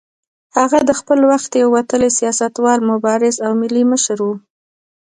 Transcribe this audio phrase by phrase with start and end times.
[0.57, 4.27] هغه د خپل وخت یو وتلی سیاستوال، مبارز او ملي مشر و.